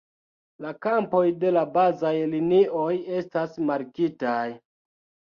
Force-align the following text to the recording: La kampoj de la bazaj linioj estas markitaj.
La 0.65 0.69
kampoj 0.85 1.19
de 1.43 1.51
la 1.57 1.61
bazaj 1.75 2.13
linioj 2.31 2.85
estas 3.19 3.53
markitaj. 3.69 4.39